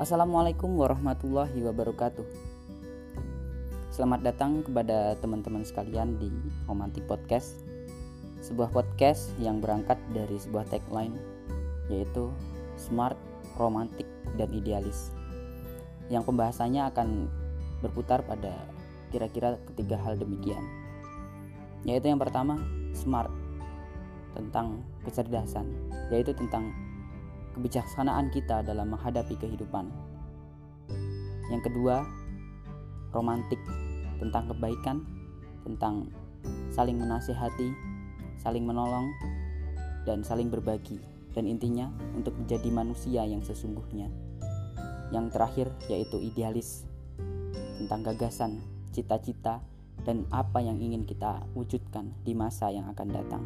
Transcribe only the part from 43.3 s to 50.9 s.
sesungguhnya. Yang terakhir yaitu idealis tentang gagasan, cita-cita, dan apa yang